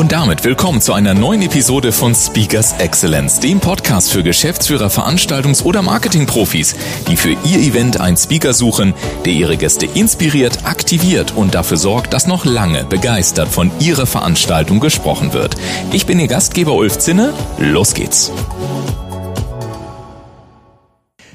[0.00, 5.62] Und damit willkommen zu einer neuen Episode von Speakers Excellence, dem Podcast für Geschäftsführer, Veranstaltungs-
[5.62, 6.74] oder Marketingprofis,
[7.10, 8.94] die für ihr Event einen Speaker suchen,
[9.26, 14.80] der ihre Gäste inspiriert, aktiviert und dafür sorgt, dass noch lange begeistert von ihrer Veranstaltung
[14.80, 15.56] gesprochen wird.
[15.92, 17.34] Ich bin Ihr Gastgeber Ulf Zinne.
[17.58, 18.32] Los geht's.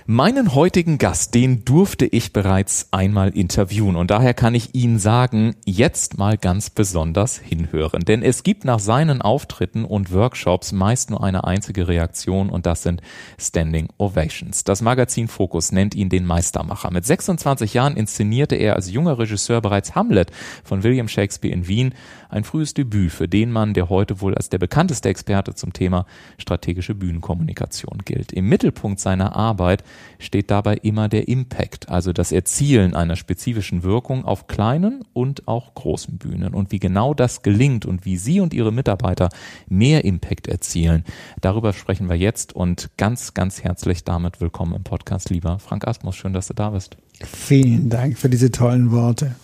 [0.07, 5.55] Meinen heutigen Gast, den durfte ich bereits einmal interviewen und daher kann ich Ihnen sagen,
[5.65, 8.05] jetzt mal ganz besonders hinhören.
[8.05, 12.83] Denn es gibt nach seinen Auftritten und Workshops meist nur eine einzige Reaktion und das
[12.83, 13.01] sind
[13.39, 14.63] Standing Ovations.
[14.63, 16.91] Das Magazin Focus nennt ihn den Meistermacher.
[16.91, 20.29] Mit 26 Jahren inszenierte er als junger Regisseur bereits Hamlet
[20.63, 21.95] von William Shakespeare in Wien,
[22.29, 26.05] ein frühes Debüt für den Mann, der heute wohl als der bekannteste Experte zum Thema
[26.37, 28.31] strategische Bühnenkommunikation gilt.
[28.33, 29.83] Im Mittelpunkt seiner Arbeit
[30.19, 35.73] steht dabei immer der Impact, also das Erzielen einer spezifischen Wirkung auf kleinen und auch
[35.73, 36.53] großen Bühnen.
[36.53, 39.29] Und wie genau das gelingt und wie Sie und Ihre Mitarbeiter
[39.67, 41.03] mehr Impact erzielen,
[41.41, 46.15] darüber sprechen wir jetzt und ganz, ganz herzlich damit willkommen im Podcast, lieber Frank Asmus.
[46.15, 46.97] Schön, dass du da bist.
[47.23, 49.35] Vielen Dank für diese tollen Worte.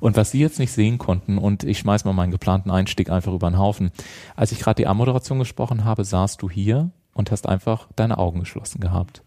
[0.00, 3.32] Und was Sie jetzt nicht sehen konnten, und ich schmeiß mal meinen geplanten Einstieg einfach
[3.32, 3.90] über den Haufen.
[4.36, 8.40] Als ich gerade die Anmoderation gesprochen habe, saßt du hier und hast einfach deine Augen
[8.40, 9.22] geschlossen gehabt.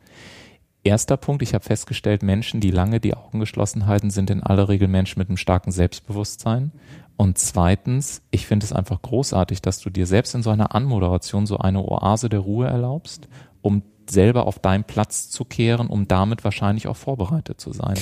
[0.86, 4.68] Erster Punkt, ich habe festgestellt, Menschen, die lange die Augen geschlossen halten, sind in aller
[4.68, 6.74] Regel Menschen mit einem starken Selbstbewusstsein.
[7.16, 11.46] Und zweitens, ich finde es einfach großartig, dass du dir selbst in so einer Anmoderation
[11.46, 13.30] so eine Oase der Ruhe erlaubst,
[13.62, 17.96] um selber auf deinen Platz zu kehren, um damit wahrscheinlich auch vorbereitet zu sein.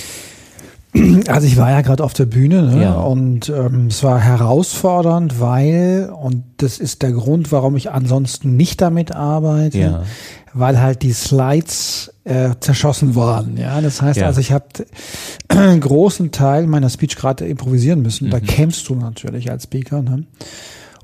[1.26, 2.82] Also ich war ja gerade auf der Bühne ne?
[2.82, 2.94] ja.
[2.94, 8.82] und ähm, es war herausfordernd, weil, und das ist der Grund, warum ich ansonsten nicht
[8.82, 10.02] damit arbeite, ja.
[10.52, 13.56] weil halt die Slides äh, zerschossen waren.
[13.56, 14.26] Ja, Das heißt ja.
[14.26, 14.66] also, ich habe
[15.48, 18.26] einen großen Teil meiner Speech gerade improvisieren müssen.
[18.26, 18.30] Mhm.
[18.30, 20.02] Da kämpfst du natürlich als Speaker.
[20.02, 20.24] Ne?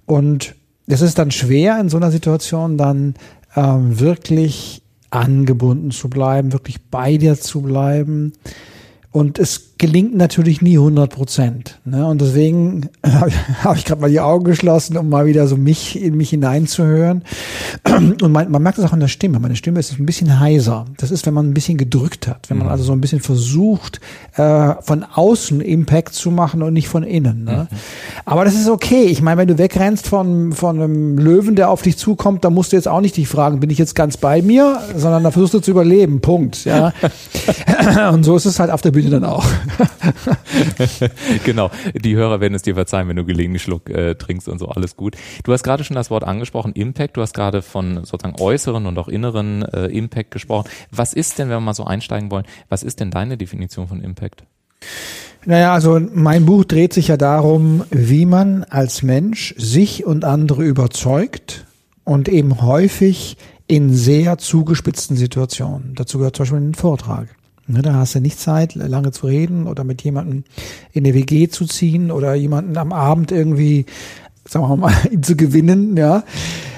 [0.05, 0.55] Und
[0.87, 3.15] es ist dann schwer in so einer Situation dann
[3.57, 8.33] ähm, wirklich angebunden zu bleiben, wirklich bei dir zu bleiben.
[9.11, 11.79] Und es gelingt natürlich nie 100 Prozent.
[11.85, 12.05] Ne?
[12.05, 13.31] Und deswegen habe
[13.63, 17.23] hab ich gerade mal die Augen geschlossen, um mal wieder so mich in mich hineinzuhören.
[17.85, 19.39] Und man, man merkt es auch an der Stimme.
[19.39, 20.87] Meine Stimme ist ein bisschen heiser.
[20.97, 22.73] Das ist, wenn man ein bisschen gedrückt hat, wenn man mhm.
[22.73, 24.01] also so ein bisschen versucht,
[24.37, 27.45] äh, von außen Impact zu machen und nicht von innen.
[27.45, 27.69] Ne?
[27.71, 27.77] Mhm.
[28.25, 29.05] Aber das ist okay.
[29.05, 32.73] Ich meine, wenn du wegrennst von, von einem Löwen, der auf dich zukommt, dann musst
[32.73, 35.55] du jetzt auch nicht dich fragen, bin ich jetzt ganz bei mir, sondern da versuchst
[35.55, 36.21] du zu überleben.
[36.21, 36.65] Punkt.
[36.65, 36.93] Ja.
[38.13, 39.47] und so ist es halt auf der Bühne dann auch.
[41.45, 41.71] genau.
[41.95, 44.97] Die Hörer werden es dir verzeihen, wenn du gelegentlich Schluck äh, trinkst und so, alles
[44.97, 45.17] gut.
[45.45, 47.17] Du hast gerade schon das Wort angesprochen, Impact.
[47.17, 50.69] Du hast gerade von sozusagen äußeren und auch inneren äh, Impact gesprochen.
[50.91, 54.01] Was ist denn, wenn wir mal so einsteigen wollen, was ist denn deine Definition von
[54.01, 54.45] Impact?
[55.45, 60.65] Naja, also mein Buch dreht sich ja darum, wie man als Mensch sich und andere
[60.65, 61.65] überzeugt
[62.05, 63.37] und eben häufig
[63.67, 65.95] in sehr zugespitzten Situationen.
[65.95, 67.29] Dazu gehört zum Beispiel ein Vortrag.
[67.71, 70.45] Ne, da hast du nicht Zeit, lange zu reden oder mit jemandem
[70.93, 73.85] in eine WG zu ziehen oder jemanden am Abend irgendwie,
[74.49, 76.25] sagen wir mal, zu gewinnen, ja,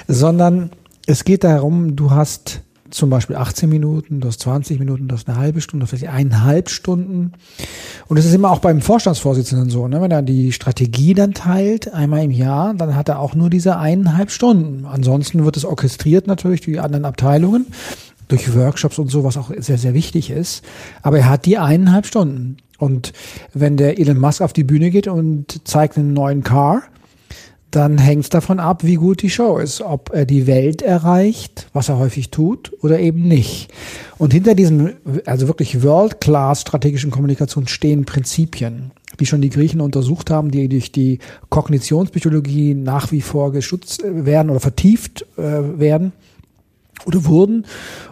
[0.09, 0.71] sondern
[1.07, 5.29] es geht darum, du hast zum Beispiel 18 Minuten, du hast 20 Minuten, du hast
[5.29, 7.35] eine halbe Stunde, vielleicht eineinhalb Stunden.
[8.09, 10.01] Und es ist immer auch beim Vorstandsvorsitzenden so, ne?
[10.01, 13.77] wenn er die Strategie dann teilt, einmal im Jahr, dann hat er auch nur diese
[13.77, 14.87] eineinhalb Stunden.
[14.87, 17.67] Ansonsten wird es orchestriert natürlich, die anderen Abteilungen
[18.31, 20.65] durch Workshops und so, was auch sehr, sehr wichtig ist.
[21.03, 22.57] Aber er hat die eineinhalb Stunden.
[22.79, 23.13] Und
[23.53, 26.83] wenn der Elon Musk auf die Bühne geht und zeigt einen neuen Car,
[27.71, 29.81] dann hängt es davon ab, wie gut die Show ist.
[29.81, 33.71] Ob er die Welt erreicht, was er häufig tut, oder eben nicht.
[34.19, 34.95] Und hinter diesen,
[35.25, 38.91] also wirklich World-Class strategischen Kommunikation stehen Prinzipien,
[39.21, 44.51] die schon die Griechen untersucht haben, die durch die Kognitionspsychologie nach wie vor geschützt werden
[44.51, 46.13] oder vertieft äh, werden
[47.07, 47.67] oder wurden.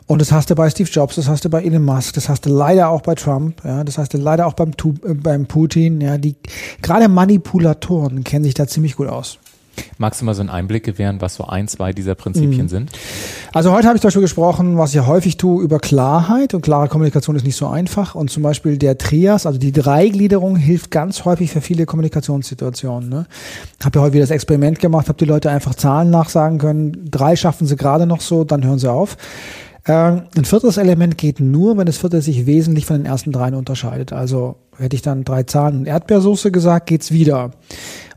[0.06, 2.46] Und das hast du bei Steve Jobs, das hast du bei Elon Musk, das hast
[2.46, 6.00] du leider auch bei Trump, ja, das hast du leider auch beim, äh, beim Putin,
[6.00, 6.36] ja, die,
[6.82, 9.38] gerade Manipulatoren kennen sich da ziemlich gut aus.
[9.98, 12.68] Magst du mal so einen Einblick gewähren, was so ein, zwei dieser Prinzipien mhm.
[12.68, 12.90] sind?
[13.52, 17.36] Also heute habe ich darüber gesprochen, was ich häufig tue, über Klarheit und klare Kommunikation
[17.36, 21.50] ist nicht so einfach und zum Beispiel der Trias, also die Dreigliederung hilft ganz häufig
[21.50, 23.08] für viele Kommunikationssituationen.
[23.08, 23.26] Ne?
[23.82, 27.36] Habe ja heute wieder das Experiment gemacht, habe die Leute einfach Zahlen nachsagen können, drei
[27.36, 29.16] schaffen sie gerade noch so, dann hören sie auf.
[29.88, 33.54] Ähm, ein viertes Element geht nur, wenn das vierte sich wesentlich von den ersten dreien
[33.54, 34.12] unterscheidet.
[34.12, 37.52] Also hätte ich dann drei Zahlen und Erdbeersoße gesagt, geht's wieder.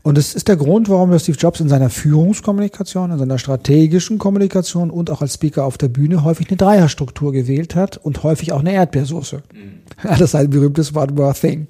[0.02, 4.90] Und das ist der Grund, warum Steve Jobs in seiner Führungskommunikation, in seiner strategischen Kommunikation
[4.90, 8.60] und auch als Speaker auf der Bühne häufig eine Dreierstruktur gewählt hat und häufig auch
[8.60, 9.42] eine Erdbeersoße.
[9.52, 9.82] Mhm.
[10.02, 11.66] Das ist ein berühmtes One More Thing.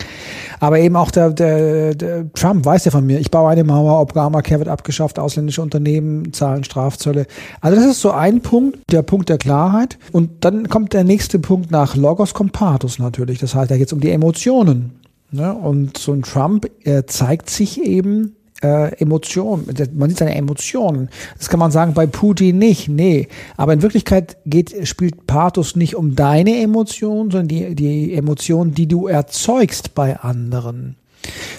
[0.60, 4.00] Aber eben auch der, der, der Trump weiß ja von mir, ich baue eine Mauer,
[4.00, 7.26] Obamacare wird abgeschafft, ausländische Unternehmen zahlen Strafzölle.
[7.60, 9.98] Also das ist so ein Punkt, der Punkt der Klarheit.
[10.12, 13.38] Und dann kommt der nächste Punkt nach Logos kommt Pathos natürlich.
[13.38, 15.01] Das heißt, da geht es um die Emotionen.
[15.32, 15.52] Ne?
[15.54, 19.66] Und so ein Trump er zeigt sich eben äh, Emotionen.
[19.94, 21.08] Man sieht seine Emotionen.
[21.38, 22.88] Das kann man sagen bei Putin nicht.
[22.88, 23.28] Nee.
[23.56, 28.86] Aber in Wirklichkeit geht, spielt Pathos nicht um deine Emotionen, sondern die, die Emotionen, die
[28.86, 30.96] du erzeugst bei anderen.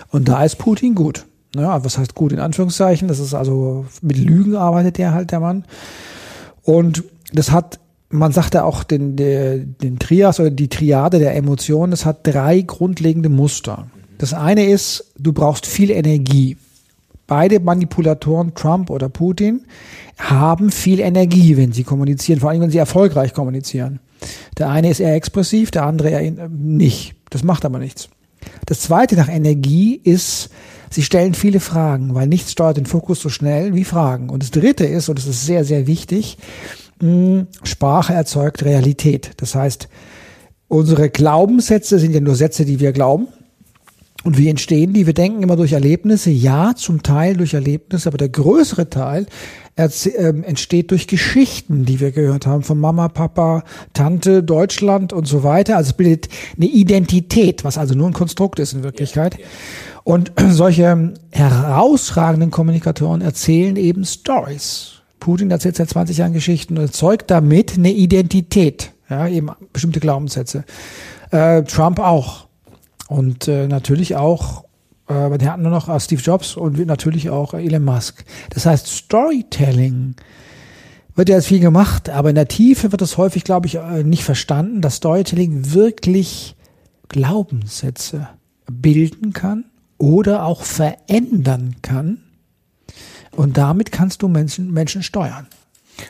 [0.10, 1.26] Und da ist Putin gut.
[1.56, 3.08] Ja, was heißt gut in Anführungszeichen?
[3.08, 5.66] Das ist also mit Lügen arbeitet der halt der Mann.
[6.64, 7.80] Und das hat
[8.14, 12.20] man sagt ja auch den, den, den Trias oder die Triade der Emotionen, das hat
[12.24, 13.88] drei grundlegende Muster.
[14.18, 16.56] Das eine ist, du brauchst viel Energie.
[17.26, 19.66] Beide Manipulatoren, Trump oder Putin,
[20.18, 24.00] haben viel Energie, wenn sie kommunizieren, vor allem wenn sie erfolgreich kommunizieren.
[24.58, 27.16] Der eine ist eher expressiv, der andere eher nicht.
[27.32, 28.10] Das macht aber nichts.
[28.66, 30.50] Das zweite nach Energie ist,
[30.90, 34.30] sie stellen viele Fragen, weil nichts steuert den Fokus so schnell wie Fragen.
[34.30, 36.38] Und das dritte ist, und das ist sehr, sehr wichtig,
[37.64, 39.32] Sprache erzeugt Realität.
[39.38, 39.90] Das heißt,
[40.68, 43.28] unsere Glaubenssätze sind ja nur Sätze, die wir glauben.
[44.24, 45.06] Und wie entstehen die?
[45.06, 46.32] Wir denken immer durch Erlebnisse.
[46.32, 49.26] Ja, zum Teil durch Erlebnisse, aber der größere Teil
[49.76, 55.44] ähm, entsteht durch Geschichten, die wir gehört haben von Mama, Papa, Tante, Deutschland und so
[55.44, 55.76] weiter.
[55.76, 59.38] Also es bildet eine Identität, was also nur ein Konstrukt ist in Wirklichkeit.
[60.04, 64.93] Und solche herausragenden Kommunikatoren erzählen eben Stories.
[65.24, 70.66] Putin erzählt seit 20 Jahren Geschichten und erzeugt damit eine Identität, ja, eben bestimmte Glaubenssätze.
[71.32, 72.48] Äh, Trump auch.
[73.08, 74.66] Und äh, natürlich auch,
[75.08, 78.26] äh, der hatten nur noch äh, Steve Jobs und natürlich auch Elon Musk.
[78.50, 80.16] Das heißt, Storytelling
[81.16, 84.04] wird ja jetzt viel gemacht, aber in der Tiefe wird das häufig, glaube ich, äh,
[84.04, 86.58] nicht verstanden, dass Storytelling wirklich
[87.08, 88.28] Glaubenssätze
[88.70, 89.64] bilden kann
[89.98, 92.23] oder auch verändern kann
[93.36, 95.48] und damit kannst du Menschen, Menschen steuern.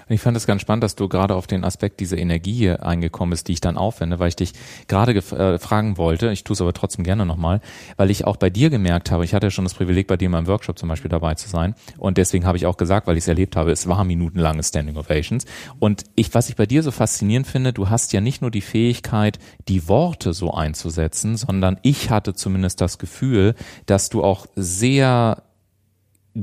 [0.08, 3.32] Ich fand es ganz spannend, dass du gerade auf den Aspekt dieser Energie hier eingekommen
[3.32, 4.54] bist, die ich dann aufwende, weil ich dich
[4.88, 7.62] gerade äh, fragen wollte, ich tue es aber trotzdem gerne nochmal,
[7.98, 10.26] weil ich auch bei dir gemerkt habe, ich hatte ja schon das Privileg, bei dir
[10.26, 11.76] in meinem Workshop zum Beispiel dabei zu sein.
[11.98, 14.98] Und deswegen habe ich auch gesagt, weil ich es erlebt habe, es war minutenlange Standing
[14.98, 15.46] Ovations.
[15.80, 18.62] Und ich, was ich bei dir so faszinierend finde, du hast ja nicht nur die
[18.62, 23.56] Fähigkeit, die Worte so einzusetzen, sondern ich hatte zumindest das Gefühl,
[23.86, 25.44] dass du auch sehr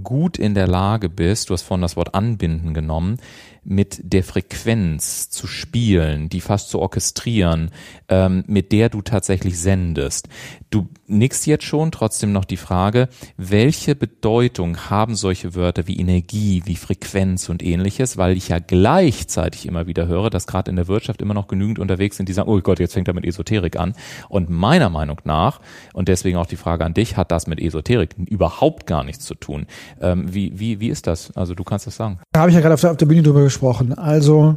[0.03, 3.19] gut in der Lage bist, du hast vorhin das Wort anbinden genommen,
[3.65, 7.71] mit der Frequenz zu spielen, die fast zu orchestrieren,
[8.09, 10.29] ähm, mit der du tatsächlich sendest.
[10.71, 16.63] Du nickst jetzt schon, trotzdem noch die Frage, welche Bedeutung haben solche Wörter wie Energie,
[16.65, 20.89] wie Frequenz und ähnliches, weil ich ja gleichzeitig immer wieder höre, dass gerade in der
[20.89, 23.77] Wirtschaft immer noch genügend unterwegs sind, die sagen, oh Gott, jetzt fängt er mit Esoterik
[23.77, 23.95] an.
[24.29, 25.61] Und meiner Meinung nach,
[25.93, 29.35] und deswegen auch die Frage an dich, hat das mit Esoterik überhaupt gar nichts zu
[29.35, 29.67] tun.
[30.01, 31.37] Ähm, wie, wie, wie ist das?
[31.37, 32.21] Also du kannst das sagen.
[32.33, 33.95] Da habe ich ja gerade auf der, auf der Bühne drüber gesprochen.
[33.95, 34.57] Also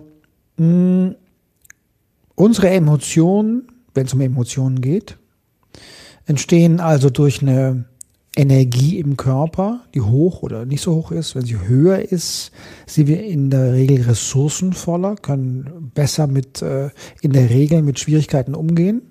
[0.57, 1.15] mh,
[2.35, 5.17] unsere Emotionen, wenn es um Emotionen geht,
[6.25, 7.85] entstehen also durch eine
[8.35, 11.35] Energie im Körper, die hoch oder nicht so hoch ist.
[11.35, 12.51] Wenn sie höher ist,
[12.87, 16.89] sind wir in der Regel ressourcenvoller, können besser mit äh,
[17.21, 19.03] in der Regel mit Schwierigkeiten umgehen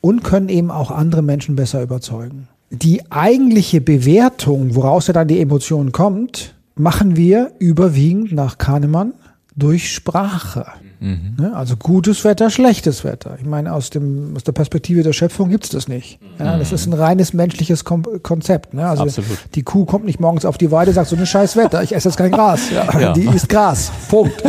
[0.00, 2.48] und können eben auch andere Menschen besser überzeugen.
[2.70, 9.14] Die eigentliche Bewertung, woraus ja dann die Emotion kommt, machen wir überwiegend nach Kahnemann
[9.56, 10.66] durch Sprache.
[11.00, 11.36] Mhm.
[11.38, 11.54] Ne?
[11.54, 13.36] Also gutes Wetter, schlechtes Wetter.
[13.38, 16.18] Ich meine, aus, dem, aus der Perspektive der Schöpfung gibt's das nicht.
[16.38, 18.74] Ja, das ist ein reines menschliches Kom Konzept.
[18.74, 18.86] Ne?
[18.86, 19.38] Also Absolut.
[19.54, 22.08] die Kuh kommt nicht morgens auf die Weide, sagt so eine scheiß Wetter, ich esse
[22.08, 22.70] jetzt kein Gras.
[22.70, 23.12] Ja, ja.
[23.12, 23.92] Die isst Gras.
[24.08, 24.42] Punkt.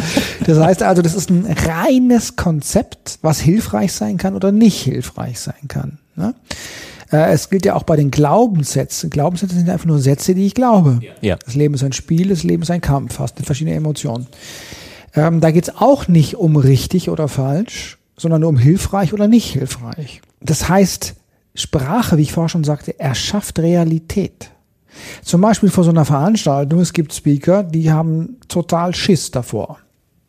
[0.46, 5.39] Das heißt also, das ist ein reines Konzept, was hilfreich sein kann oder nicht hilfreich
[5.39, 6.00] sein kann.
[6.15, 6.34] Ne?
[7.12, 9.09] Äh, es gilt ja auch bei den Glaubenssätzen.
[9.09, 11.00] Glaubenssätze sind einfach nur Sätze, die ich glaube.
[11.21, 11.38] Ja.
[11.38, 14.27] Das Leben ist ein Spiel, das Leben ist ein Kampf, hast verschiedene Emotionen.
[15.13, 19.53] Ähm, da geht's auch nicht um richtig oder falsch, sondern nur um hilfreich oder nicht
[19.53, 20.21] hilfreich.
[20.41, 21.15] Das heißt,
[21.53, 24.51] Sprache, wie ich vorher schon sagte, erschafft Realität.
[25.21, 29.79] Zum Beispiel vor so einer Veranstaltung, es gibt Speaker, die haben total Schiss davor.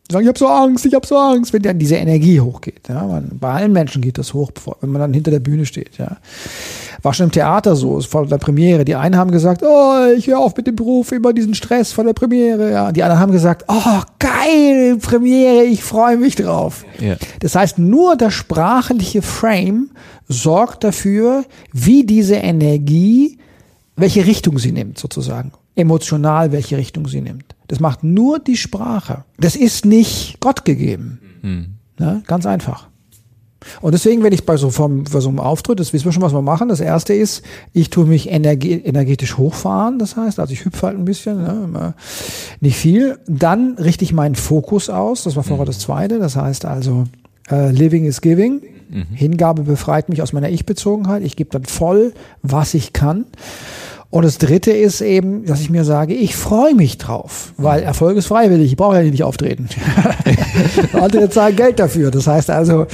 [0.09, 2.87] Sagen, ich habe so Angst, ich habe so Angst, wenn dann diese Energie hochgeht.
[2.87, 5.97] Ja, man, bei allen Menschen geht das hoch, wenn man dann hinter der Bühne steht.
[5.97, 6.17] Ja.
[7.01, 8.85] War schon im Theater so, vor der Premiere.
[8.85, 12.05] Die einen haben gesagt, oh, ich höre auf mit dem Beruf, immer diesen Stress vor
[12.05, 12.71] der Premiere.
[12.71, 12.91] Ja.
[12.93, 16.85] Die anderen haben gesagt, oh, geil, Premiere, ich freue mich drauf.
[17.01, 17.17] Ja.
[17.41, 19.89] Das heißt, nur der sprachliche Frame
[20.29, 23.39] sorgt dafür, wie diese Energie,
[23.97, 25.51] welche Richtung sie nimmt, sozusagen.
[25.75, 27.56] Emotional, welche Richtung sie nimmt.
[27.67, 29.25] Das macht nur die Sprache.
[29.37, 31.19] Das ist nicht Gott gegeben.
[31.41, 31.65] Mhm.
[31.99, 32.87] Ja, ganz einfach.
[33.81, 36.21] Und deswegen, wenn ich bei so, vom, bei so einem Auftritt, das wissen wir schon,
[36.21, 36.69] was wir machen.
[36.69, 37.43] Das erste ist,
[37.73, 39.99] ich tue mich energe energetisch hochfahren.
[39.99, 41.93] Das heißt, also ich hüpfe halt ein bisschen, ne,
[42.61, 43.17] nicht viel.
[43.27, 45.23] Dann richte ich meinen Fokus aus.
[45.23, 46.19] Das war vorher das zweite.
[46.19, 47.05] Das heißt also,
[47.51, 48.61] uh, living is giving.
[48.89, 49.05] Mhm.
[49.13, 51.23] Hingabe befreit mich aus meiner Ich-Bezogenheit.
[51.23, 53.25] Ich gebe dann voll, was ich kann.
[54.09, 58.15] Und das dritte ist eben, dass ich mir sage, ich freue mich drauf, weil Erfolg
[58.17, 58.71] ist freiwillig.
[58.71, 59.67] Ich brauche ja nicht auftreten.
[60.93, 62.09] Andere zahlen Geld dafür.
[62.09, 62.87] Das heißt also,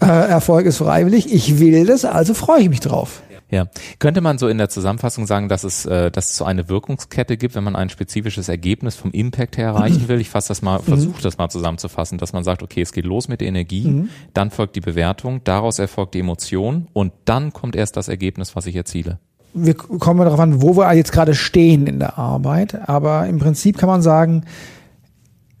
[0.00, 1.32] äh, Erfolg ist freiwillig.
[1.32, 3.22] Ich will das, also freue ich mich drauf.
[3.48, 3.68] Ja,
[4.00, 7.36] könnte man so in der Zusammenfassung sagen, dass es, äh, dass es so eine Wirkungskette
[7.36, 10.20] gibt, wenn man ein spezifisches Ergebnis vom Impact her erreichen will?
[10.20, 13.28] Ich fasse das mal, versuche das mal zusammenzufassen, dass man sagt, okay, es geht los
[13.28, 14.08] mit der Energie, mhm.
[14.34, 18.66] dann folgt die Bewertung, daraus erfolgt die Emotion und dann kommt erst das Ergebnis, was
[18.66, 19.20] ich erziele
[19.56, 23.78] wir kommen darauf an, wo wir jetzt gerade stehen in der Arbeit, aber im Prinzip
[23.78, 24.44] kann man sagen,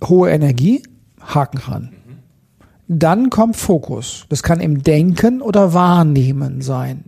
[0.04, 0.82] hohe Energie,
[1.20, 1.92] Haken ran.
[2.88, 4.26] Dann kommt Fokus.
[4.28, 7.04] Das kann im Denken oder Wahrnehmen sein.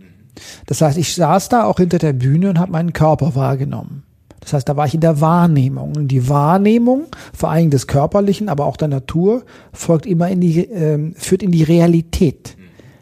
[0.65, 4.03] Das heißt, ich saß da auch hinter der Bühne und habe meinen Körper wahrgenommen.
[4.41, 5.95] Das heißt, da war ich in der Wahrnehmung.
[5.95, 9.43] Und die Wahrnehmung, vor allem des Körperlichen, aber auch der Natur,
[9.73, 12.57] folgt immer in die, äh, führt in die Realität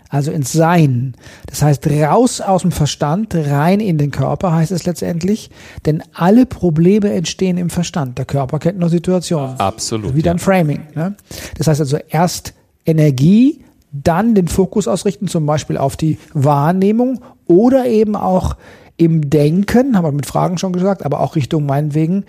[0.10, 1.16] also ins Sein.
[1.48, 5.50] Das heißt, raus aus dem Verstand, rein in den Körper heißt es letztendlich,
[5.86, 8.18] denn alle Probleme entstehen im Verstand.
[8.18, 9.60] Der Körper kennt nur Situationen.
[9.60, 10.16] Absolut.
[10.16, 10.44] Wie dann ja.
[10.44, 10.88] Framing.
[10.96, 11.16] Ne?
[11.58, 12.54] Das heißt also erst
[12.86, 18.56] Energie, dann den Fokus ausrichten, zum Beispiel auf die Wahrnehmung oder eben auch
[18.98, 22.26] im Denken, haben wir mit Fragen schon gesagt, aber auch Richtung meinetwegen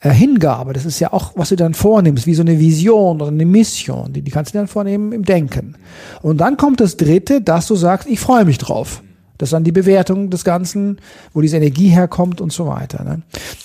[0.00, 0.72] äh, Hingabe.
[0.72, 4.12] Das ist ja auch, was du dann vornimmst, wie so eine Vision oder eine Mission.
[4.12, 5.76] Die, die kannst du dann vornehmen im Denken.
[6.20, 9.02] Und dann kommt das Dritte, dass du sagst, ich freue mich drauf.
[9.38, 10.98] Das ist dann die Bewertung des Ganzen,
[11.32, 13.04] wo diese Energie herkommt und so weiter.
[13.04, 13.22] Ne?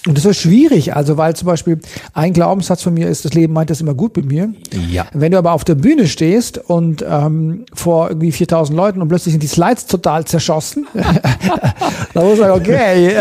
[0.07, 1.79] Und das ist schwierig, also weil zum Beispiel
[2.13, 4.53] ein Glaubenssatz von mir ist, das Leben meint das immer gut mit mir.
[4.89, 5.07] Ja.
[5.13, 9.33] Wenn du aber auf der Bühne stehst und ähm, vor irgendwie 4000 Leuten und plötzlich
[9.33, 13.17] sind die Slides total zerschossen, dann muss man sagen, okay, äh,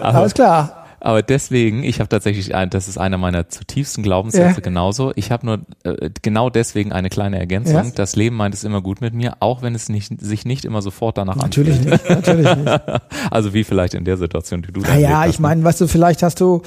[0.00, 0.79] alles klar.
[1.00, 4.60] Aber deswegen, ich habe tatsächlich, ein, das ist einer meiner zutiefsten Glaubenssätze ja.
[4.60, 5.12] genauso.
[5.16, 7.74] Ich habe nur äh, genau deswegen eine kleine Ergänzung.
[7.74, 7.90] Ja.
[7.94, 10.82] Das Leben meint es immer gut mit mir, auch wenn es nicht, sich nicht immer
[10.82, 12.02] sofort danach natürlich anfühlt.
[12.02, 12.80] Nicht, natürlich nicht.
[13.30, 16.22] also wie vielleicht in der Situation, die du da Ja, ich meine, weißt du, vielleicht
[16.22, 16.62] hast du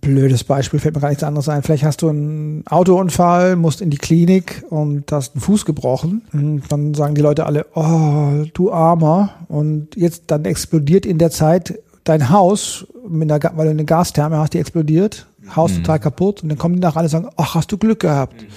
[0.00, 1.62] blödes Beispiel, fällt mir gar nichts anderes ein.
[1.62, 6.22] Vielleicht hast du einen Autounfall, musst in die Klinik und hast einen Fuß gebrochen.
[6.32, 9.30] Und dann sagen die Leute alle, oh, du Armer.
[9.48, 14.38] Und jetzt dann explodiert in der Zeit dein Haus, mit einer, weil du eine Gastherme
[14.38, 15.76] hast, die explodiert, Haus mhm.
[15.78, 18.34] total kaputt und dann kommen die nach alle und sagen, ach, hast du Glück gehabt.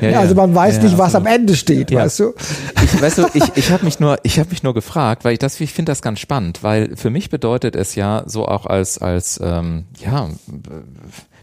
[0.00, 2.34] Ja, ja, also man weiß ja, nicht, was am Ende steht, weißt du?
[2.82, 5.38] Ich, weißt du, ich, ich habe mich nur, ich habe mich nur gefragt, weil ich
[5.38, 8.98] das, ich finde das ganz spannend, weil für mich bedeutet es ja so auch als,
[8.98, 10.28] als, ähm, ja,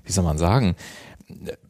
[0.05, 0.75] wie soll man sagen,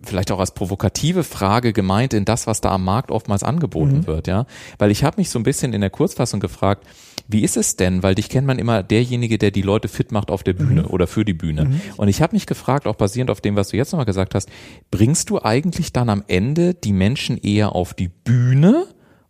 [0.01, 4.07] vielleicht auch als provokative Frage gemeint in das, was da am Markt oftmals angeboten mhm.
[4.07, 4.45] wird, ja.
[4.77, 6.85] Weil ich habe mich so ein bisschen in der Kurzfassung gefragt,
[7.27, 8.03] wie ist es denn?
[8.03, 10.88] Weil dich kennt man immer derjenige, der die Leute fit macht auf der Bühne mhm.
[10.88, 11.65] oder für die Bühne.
[11.65, 11.81] Mhm.
[11.97, 14.50] Und ich habe mich gefragt, auch basierend auf dem, was du jetzt nochmal gesagt hast,
[14.91, 18.88] bringst du eigentlich dann am Ende die Menschen eher auf die Bühne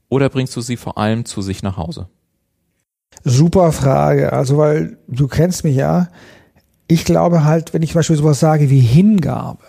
[0.09, 2.09] oder bringst du sie vor allem zu sich nach Hause?
[3.23, 4.33] Super Frage.
[4.33, 6.09] Also, weil du kennst mich ja.
[6.87, 9.59] Ich glaube halt, wenn ich zum Beispiel sowas sage wie Hingabe?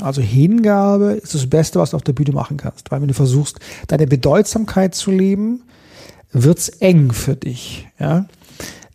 [0.00, 2.90] Also Hingabe ist das Beste, was du auf der Bühne machen kannst.
[2.90, 5.62] Weil wenn du versuchst, deine Bedeutsamkeit zu leben,
[6.32, 7.88] wird's eng für dich.
[7.98, 8.26] Ja?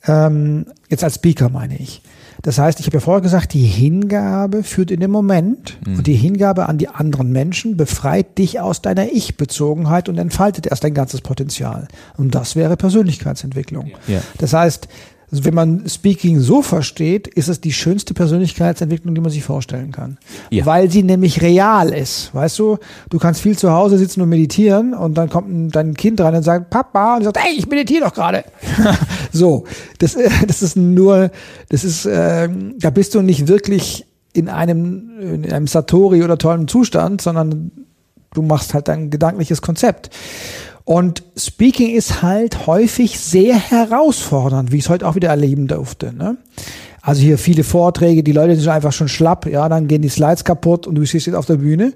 [0.06, 2.02] Ähm, jetzt als Speaker meine ich.
[2.42, 6.00] Das heißt, ich habe ja vorher gesagt, die Hingabe führt in den Moment mhm.
[6.00, 10.84] und die Hingabe an die anderen Menschen befreit dich aus deiner Ich-Bezogenheit und entfaltet erst
[10.84, 11.88] dein ganzes Potenzial.
[12.18, 13.92] Und das wäre Persönlichkeitsentwicklung.
[14.08, 14.22] Ja.
[14.40, 14.90] Das heißt,
[15.34, 19.92] also wenn man Speaking so versteht, ist es die schönste Persönlichkeitsentwicklung, die man sich vorstellen
[19.92, 20.20] kann.
[20.52, 20.68] Ja.
[20.68, 22.30] Weil sie nämlich real ist.
[22.36, 22.78] Weißt du,
[23.10, 26.44] du kannst viel zu Hause sitzen und meditieren und dann kommt dein Kind rein und
[26.44, 28.44] sagt, Papa, und sagt, hey, ich meditiere doch gerade.
[29.32, 29.64] so,
[29.98, 31.32] das, das ist nur,
[31.70, 32.48] das ist, äh,
[32.78, 37.72] da bist du nicht wirklich in einem, in einem Satori oder tollen Zustand, sondern
[38.36, 40.12] du machst halt dein gedankliches Konzept.
[40.86, 46.14] Und Speaking ist halt häufig sehr herausfordernd, wie ich es heute auch wieder erleben durfte.
[46.14, 46.38] Ne?
[47.02, 50.44] Also hier viele Vorträge, die Leute sind einfach schon schlapp, ja, dann gehen die Slides
[50.44, 51.94] kaputt und du stehst jetzt auf der Bühne.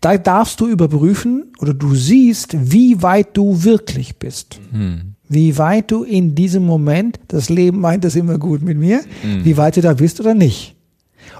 [0.00, 4.60] Da darfst du überprüfen oder du siehst, wie weit du wirklich bist.
[4.70, 5.14] Hm.
[5.28, 9.44] Wie weit du in diesem Moment, das Leben meint es immer gut mit mir, hm.
[9.44, 10.75] wie weit du da bist oder nicht.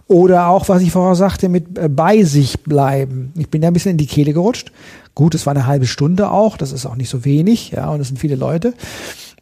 [0.08, 3.32] Oder auch, was ich vorher sagte, mit äh, bei sich bleiben.
[3.36, 4.70] Ich bin da ein bisschen in die Kehle gerutscht.
[5.14, 8.00] Gut, es war eine halbe Stunde auch, das ist auch nicht so wenig, ja, und
[8.00, 8.75] es sind viele Leute.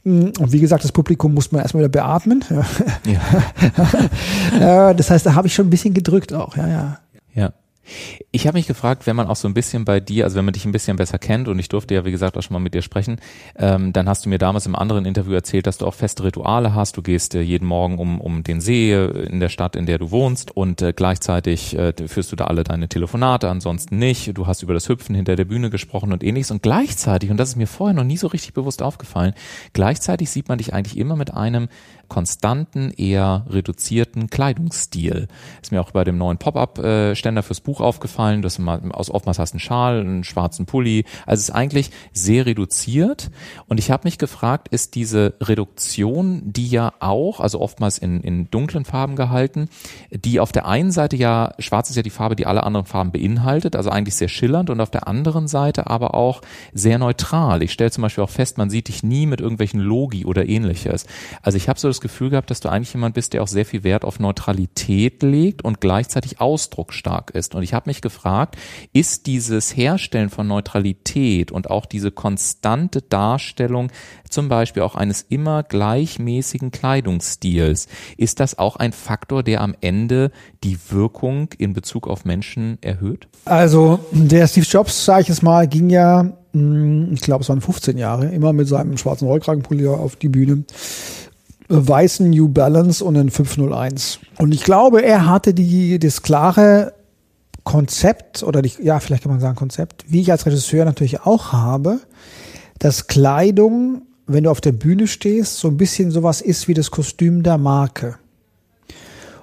[0.05, 2.45] Mm, und wie gesagt, das Publikum muss man erstmal wieder beatmen.
[4.59, 4.95] Ja.
[4.95, 6.99] das heißt, da habe ich schon ein bisschen gedrückt auch, ja, ja.
[8.31, 10.55] Ich habe mich gefragt, wenn man auch so ein bisschen bei dir, also wenn man
[10.55, 12.75] dich ein bisschen besser kennt und ich durfte ja wie gesagt auch schon mal mit
[12.75, 13.21] dir sprechen,
[13.57, 16.75] ähm, dann hast du mir damals im anderen Interview erzählt, dass du auch feste Rituale
[16.75, 16.97] hast.
[16.97, 19.99] Du gehst äh, jeden Morgen um, um den See äh, in der Stadt, in der
[19.99, 24.37] du wohnst und äh, gleichzeitig äh, führst du da alle deine Telefonate, ansonsten nicht.
[24.37, 27.51] Du hast über das Hüpfen hinter der Bühne gesprochen und ähnliches und gleichzeitig, und das
[27.51, 29.35] ist mir vorher noch nie so richtig bewusst aufgefallen,
[29.73, 31.69] gleichzeitig sieht man dich eigentlich immer mit einem
[32.09, 35.29] konstanten, eher reduzierten Kleidungsstil.
[35.63, 39.53] Ist mir auch bei dem neuen Pop-up-Ständer fürs Buch aufgefallen, dass du aus oftmals hast
[39.53, 41.05] einen Schal, einen schwarzen Pulli.
[41.27, 43.31] Also es ist eigentlich sehr reduziert.
[43.67, 48.51] Und ich habe mich gefragt, ist diese Reduktion, die ja auch, also oftmals in, in
[48.51, 49.69] dunklen Farben gehalten,
[50.11, 53.13] die auf der einen Seite ja, schwarz ist ja die Farbe, die alle anderen Farben
[53.13, 56.41] beinhaltet, also eigentlich sehr schillernd und auf der anderen Seite aber auch
[56.73, 57.63] sehr neutral.
[57.63, 61.07] Ich stelle zum Beispiel auch fest, man sieht dich nie mit irgendwelchen Logi oder ähnliches.
[61.43, 63.65] Also ich habe so das Gefühl gehabt, dass du eigentlich jemand bist, der auch sehr
[63.65, 67.55] viel Wert auf Neutralität legt und gleichzeitig ausdrucksstark ist.
[67.55, 68.57] Und ich habe mich gefragt,
[68.93, 73.91] ist dieses Herstellen von Neutralität und auch diese konstante Darstellung
[74.35, 77.87] zum Beispiel auch eines immer gleichmäßigen Kleidungsstils,
[78.17, 80.33] ist das auch ein Faktor, der am Ende
[80.65, 83.29] die Wirkung in Bezug auf Menschen erhöht?
[83.45, 87.61] Also der Steve Jobs, sage ich es mal, ging ja, hm, ich glaube es waren
[87.61, 90.65] 15 Jahre, immer mit seinem schwarzen Rollkragenpulli auf die Bühne
[91.69, 94.21] weißen New Balance und einen 501.
[94.39, 96.95] Und ich glaube, er hatte die, das klare
[97.65, 101.53] Konzept oder die, ja, vielleicht kann man sagen Konzept, wie ich als Regisseur natürlich auch
[101.53, 102.01] habe,
[102.79, 106.91] dass Kleidung, wenn du auf der Bühne stehst, so ein bisschen sowas ist wie das
[106.91, 108.17] Kostüm der Marke.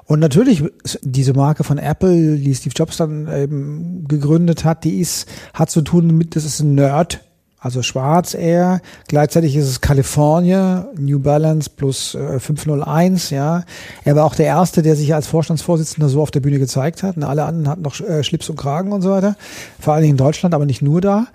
[0.05, 0.63] Und natürlich,
[1.01, 5.81] diese Marke von Apple, die Steve Jobs dann eben gegründet hat, die ist, hat zu
[5.81, 7.21] tun mit, das ist ein Nerd
[7.61, 8.81] also schwarz eher.
[9.07, 13.63] Gleichzeitig ist es California, New Balance plus äh, 501, ja.
[14.03, 17.17] Er war auch der Erste, der sich als Vorstandsvorsitzender so auf der Bühne gezeigt hat.
[17.17, 19.35] Und alle anderen hatten noch äh, Schlips und Kragen und so weiter.
[19.79, 21.27] Vor allen Dingen in Deutschland, aber nicht nur da.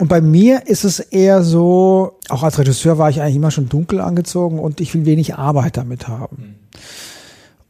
[0.00, 3.68] Und bei mir ist es eher so, auch als Regisseur war ich eigentlich immer schon
[3.68, 6.56] dunkel angezogen und ich will wenig Arbeit damit haben.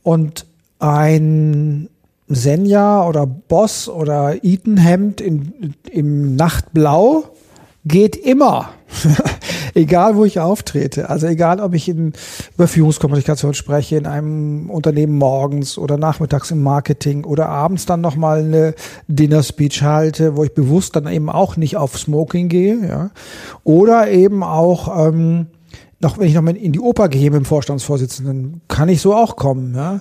[0.03, 0.47] Und
[0.79, 1.91] ein
[2.29, 7.25] Senja oder Boss oder Eton-Hemd in, im Nachtblau
[7.85, 8.71] geht immer.
[9.75, 11.11] egal, wo ich auftrete.
[11.11, 12.13] Also egal, ob ich in,
[12.55, 18.41] über Führungskommunikation spreche, in einem Unternehmen morgens oder nachmittags im Marketing oder abends dann nochmal
[18.41, 18.75] eine
[19.09, 23.11] Dinner Speech halte, wo ich bewusst dann eben auch nicht auf Smoking gehe, ja.
[23.65, 25.47] Oder eben auch, ähm,
[26.01, 29.15] noch, wenn ich noch mal in die Oper gehe mit dem Vorstandsvorsitzenden, kann ich so
[29.15, 30.01] auch kommen, ja.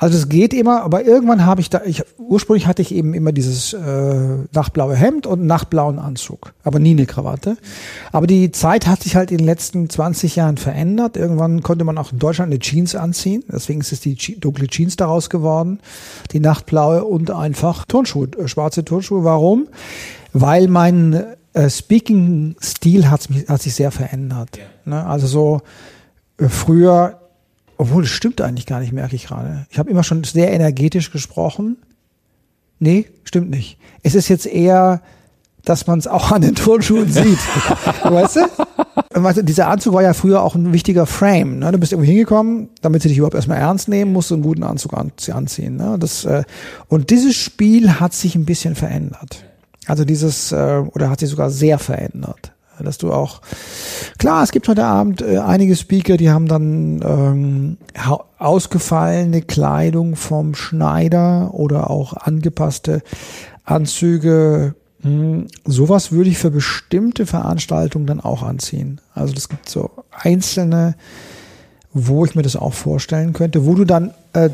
[0.00, 3.32] Also es geht immer, aber irgendwann habe ich da, ich, ursprünglich hatte ich eben immer
[3.32, 7.58] dieses äh, nachtblaue Hemd und einen nachtblauen Anzug, aber nie eine Krawatte.
[8.10, 11.18] Aber die Zeit hat sich halt in den letzten 20 Jahren verändert.
[11.18, 14.96] Irgendwann konnte man auch in Deutschland eine Jeans anziehen, deswegen ist es die dunkle Jeans
[14.96, 15.80] daraus geworden,
[16.32, 19.22] die nachtblaue und einfach Turnschuhe, äh, schwarze Turnschuhe.
[19.24, 19.68] Warum?
[20.32, 24.56] Weil mein äh, Speaking-Stil hat, hat sich sehr verändert.
[24.56, 24.64] Ja.
[24.86, 25.04] Ne?
[25.04, 25.60] Also so
[26.38, 27.19] äh, früher
[27.80, 29.66] obwohl, es stimmt eigentlich gar nicht, merke ich gerade.
[29.70, 31.78] Ich habe immer schon sehr energetisch gesprochen.
[32.78, 33.78] Nee, stimmt nicht.
[34.02, 35.00] Es ist jetzt eher,
[35.64, 37.38] dass man es auch an den Turnschuhen sieht.
[38.04, 38.40] weißt du?
[39.14, 39.44] Weißt du?
[39.44, 41.58] Dieser Anzug war ja früher auch ein wichtiger Frame.
[41.58, 41.72] Ne?
[41.72, 44.62] Du bist irgendwo hingekommen, damit sie dich überhaupt erstmal ernst nehmen, musst du einen guten
[44.62, 45.76] Anzug anziehen.
[45.76, 45.96] Ne?
[45.98, 46.44] Das, äh,
[46.88, 49.46] und dieses Spiel hat sich ein bisschen verändert.
[49.86, 52.52] Also dieses, äh, oder hat sich sogar sehr verändert
[52.84, 53.40] dass du auch
[54.18, 57.76] klar, es gibt heute Abend äh, einige Speaker, die haben dann ähm,
[58.38, 63.02] ausgefallene Kleidung vom Schneider oder auch angepasste
[63.64, 64.74] Anzüge.
[65.02, 69.00] Hm, sowas würde ich für bestimmte Veranstaltungen dann auch anziehen.
[69.14, 70.94] Also es gibt so einzelne,
[71.92, 74.50] wo ich mir das auch vorstellen könnte, wo du dann äh,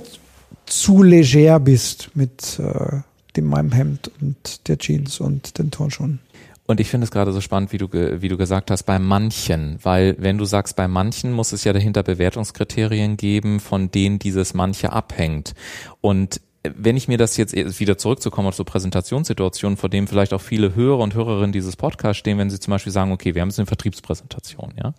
[0.67, 3.01] zu leger bist mit äh,
[3.37, 6.21] dem meinem Hemd und der Jeans und den Turnschuhen.
[6.67, 9.79] Und ich finde es gerade so spannend, wie du, wie du gesagt hast, bei manchen,
[9.83, 14.53] weil wenn du sagst, bei manchen muss es ja dahinter Bewertungskriterien geben, von denen dieses
[14.53, 15.55] manche abhängt.
[16.01, 20.41] Und wenn ich mir das jetzt wieder zurückzukommen auf so Präsentationssituationen, vor dem vielleicht auch
[20.41, 23.51] viele Hörer und Hörerinnen dieses Podcasts stehen, wenn sie zum Beispiel sagen, okay, wir haben
[23.51, 24.93] jetzt eine Vertriebspräsentation, ja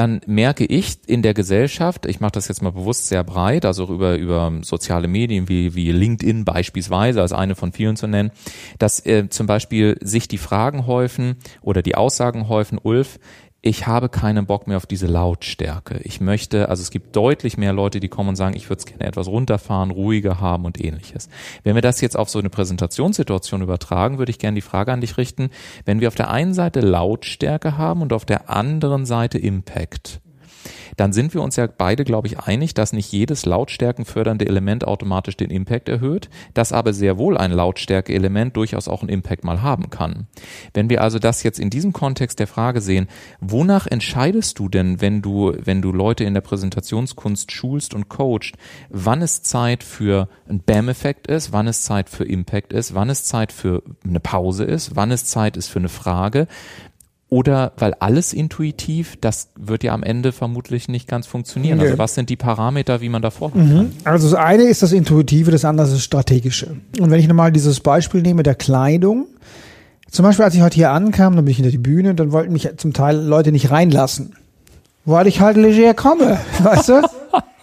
[0.00, 3.84] dann merke ich in der Gesellschaft, ich mache das jetzt mal bewusst sehr breit, also
[3.84, 8.30] über, über soziale Medien wie, wie LinkedIn beispielsweise, als eine von vielen zu nennen,
[8.78, 13.18] dass äh, zum Beispiel sich die Fragen häufen oder die Aussagen häufen, Ulf,
[13.62, 15.98] ich habe keinen Bock mehr auf diese Lautstärke.
[16.02, 18.86] Ich möchte, also es gibt deutlich mehr Leute, die kommen und sagen, ich würde es
[18.86, 21.28] gerne etwas runterfahren, ruhiger haben und ähnliches.
[21.62, 25.02] Wenn wir das jetzt auf so eine Präsentationssituation übertragen, würde ich gerne die Frage an
[25.02, 25.50] dich richten,
[25.84, 30.20] wenn wir auf der einen Seite Lautstärke haben und auf der anderen Seite Impact,
[30.96, 35.36] dann sind wir uns ja beide, glaube ich, einig, dass nicht jedes lautstärkenfördernde Element automatisch
[35.36, 39.90] den Impact erhöht, dass aber sehr wohl ein Lautstärke-Element durchaus auch einen Impact mal haben
[39.90, 40.26] kann.
[40.74, 43.08] Wenn wir also das jetzt in diesem Kontext der Frage sehen,
[43.40, 48.56] wonach entscheidest du denn, wenn du, wenn du Leute in der Präsentationskunst schulst und coachst,
[48.88, 53.24] wann es Zeit für einen BAM-Effekt ist, wann es Zeit für Impact ist, wann es
[53.24, 56.46] Zeit für eine Pause ist, wann es Zeit ist für eine Frage,
[57.30, 61.80] oder weil alles intuitiv, das wird ja am Ende vermutlich nicht ganz funktionieren.
[61.80, 63.76] Also was sind die Parameter, wie man da vorgehen mhm.
[63.76, 63.92] kann?
[64.04, 66.76] Also das eine ist das Intuitive, das andere ist das Strategische.
[66.98, 69.28] Und wenn ich nochmal dieses Beispiel nehme der Kleidung,
[70.10, 72.52] zum Beispiel als ich heute hier ankam, dann bin ich hinter die Bühne, dann wollten
[72.52, 74.34] mich zum Teil Leute nicht reinlassen,
[75.04, 77.02] weil ich halt leger komme, weißt du?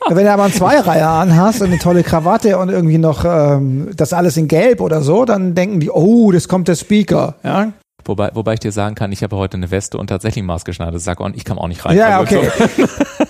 [0.09, 4.13] Wenn du aber einen Zweireiher anhast und eine tolle Krawatte und irgendwie noch ähm, das
[4.13, 7.35] alles in Gelb oder so, dann denken die, oh, das kommt der Speaker.
[7.43, 7.73] Ja?
[8.07, 11.19] Wobei, wobei ich dir sagen kann, ich habe heute eine Weste und tatsächlich maßgeschneidertes Sack
[11.19, 11.97] und ich kam auch nicht rein.
[11.97, 12.49] Ja, also okay.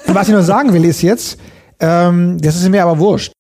[0.08, 1.40] Was ich nur sagen will, ist jetzt,
[1.80, 3.32] ähm, das ist mir aber wurscht.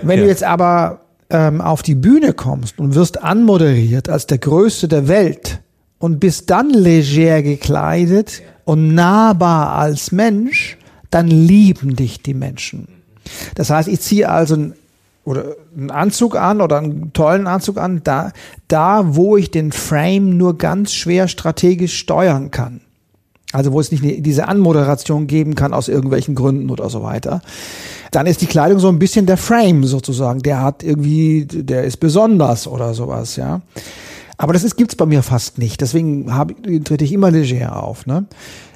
[0.00, 0.24] Wenn ja.
[0.24, 5.08] du jetzt aber ähm, auf die Bühne kommst und wirst anmoderiert als der Größte der
[5.08, 5.60] Welt
[5.98, 10.78] und bist dann leger gekleidet und nahbar als Mensch,
[11.10, 12.88] dann lieben dich die Menschen.
[13.54, 14.74] Das heißt, ich ziehe also ein
[15.30, 18.32] oder einen Anzug an oder einen tollen Anzug an, da,
[18.68, 22.80] da, wo ich den Frame nur ganz schwer strategisch steuern kann.
[23.52, 27.42] Also wo es nicht diese Anmoderation geben kann aus irgendwelchen Gründen oder so weiter.
[28.12, 30.40] Dann ist die Kleidung so ein bisschen der Frame sozusagen.
[30.40, 33.62] Der hat irgendwie, der ist besonders oder sowas, ja.
[34.36, 35.80] Aber das ist, gibt's bei mir fast nicht.
[35.80, 36.26] Deswegen
[36.84, 38.26] trete ich immer leger auf, ne?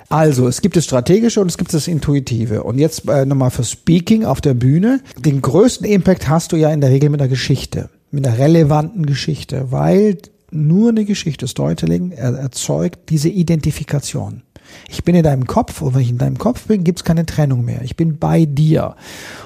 [0.09, 2.63] Also, es gibt das Strategische und es gibt das Intuitive.
[2.63, 5.01] Und jetzt äh, nochmal für Speaking auf der Bühne.
[5.19, 9.07] Den größten Impact hast du ja in der Regel mit einer Geschichte, mit einer relevanten
[9.07, 10.19] Geschichte, weil
[10.51, 14.43] nur eine Geschichte, Storytelling, er, erzeugt diese Identifikation.
[14.89, 17.65] Ich bin in deinem Kopf und wenn ich in deinem Kopf bin, gibt's keine Trennung
[17.65, 17.83] mehr.
[17.83, 18.97] Ich bin bei dir.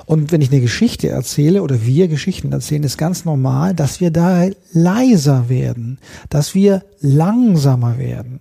[0.06, 4.10] Und wenn ich eine Geschichte erzähle oder wir Geschichten erzählen, ist ganz normal, dass wir
[4.10, 5.98] da leiser werden,
[6.30, 8.40] dass wir langsamer werden.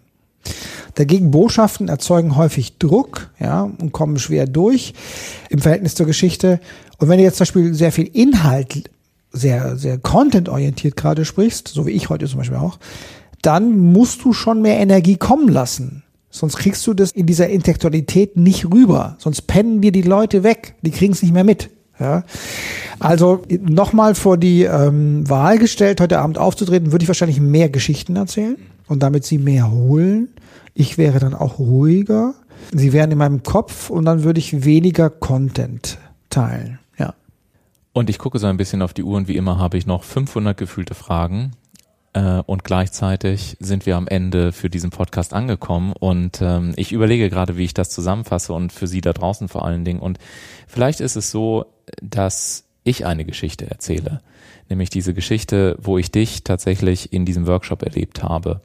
[0.97, 4.95] Dagegen Botschaften erzeugen häufig Druck, ja, und kommen schwer durch
[5.49, 6.60] im Verhältnis zur Geschichte.
[6.97, 8.89] Und wenn du jetzt zum Beispiel sehr viel Inhalt,
[9.31, 12.79] sehr, sehr content-orientiert gerade sprichst, so wie ich heute zum Beispiel auch,
[13.43, 16.01] dann musst du schon mehr Energie kommen lassen.
[16.31, 19.17] Sonst kriegst du das in dieser Intellektualität nicht rüber.
[19.19, 20.73] Sonst pennen dir die Leute weg.
[20.81, 21.69] Die kriegen es nicht mehr mit.
[21.99, 22.23] Ja.
[22.97, 28.15] Also nochmal vor die ähm, Wahl gestellt, heute Abend aufzutreten, würde ich wahrscheinlich mehr Geschichten
[28.15, 28.57] erzählen
[28.88, 30.29] und damit sie mehr holen.
[30.79, 32.35] Ich wäre dann auch ruhiger.
[32.71, 35.97] Sie wären in meinem Kopf und dann würde ich weniger Content
[36.29, 36.77] teilen.
[36.99, 37.15] Ja.
[37.93, 40.03] Und ich gucke so ein bisschen auf die Uhr und wie immer habe ich noch
[40.03, 41.53] 500 gefühlte Fragen.
[42.13, 47.31] Äh, und gleichzeitig sind wir am Ende für diesen Podcast angekommen und ähm, ich überlege
[47.31, 49.99] gerade, wie ich das zusammenfasse und für Sie da draußen vor allen Dingen.
[49.99, 50.19] Und
[50.67, 51.65] vielleicht ist es so,
[52.03, 54.21] dass ich eine Geschichte erzähle,
[54.69, 58.61] nämlich diese Geschichte, wo ich dich tatsächlich in diesem Workshop erlebt habe.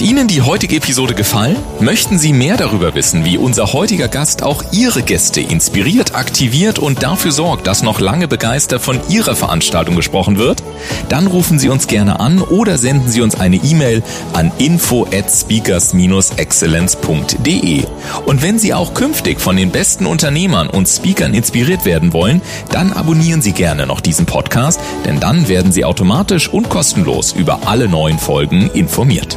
[0.00, 1.56] Hat Ihnen die heutige Episode gefallen?
[1.78, 7.02] Möchten Sie mehr darüber wissen, wie unser heutiger Gast auch Ihre Gäste inspiriert, aktiviert und
[7.02, 10.62] dafür sorgt, dass noch lange begeistert von Ihrer Veranstaltung gesprochen wird?
[11.10, 15.30] Dann rufen Sie uns gerne an oder senden Sie uns eine E-Mail an info at
[15.30, 17.84] speakers-excellence.de.
[18.24, 22.94] Und wenn Sie auch künftig von den besten Unternehmern und Speakern inspiriert werden wollen, dann
[22.94, 27.86] abonnieren Sie gerne noch diesen Podcast, denn dann werden Sie automatisch und kostenlos über alle
[27.86, 29.36] neuen Folgen informiert.